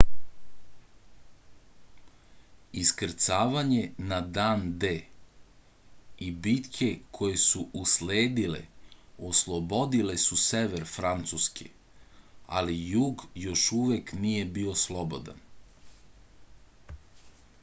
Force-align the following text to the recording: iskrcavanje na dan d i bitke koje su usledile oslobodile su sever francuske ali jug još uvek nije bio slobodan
iskrcavanje 2.83 3.81
na 4.11 4.17
dan 4.37 4.61
d 4.83 4.89
i 6.27 6.31
bitke 6.45 6.87
koje 7.17 7.37
su 7.43 7.61
usledile 7.81 8.61
oslobodile 9.31 10.15
su 10.27 10.37
sever 10.45 10.87
francuske 10.95 11.67
ali 12.61 12.79
jug 12.95 13.25
još 13.43 13.67
uvek 13.83 14.13
nije 14.25 14.49
bio 14.57 14.73
slobodan 14.85 15.45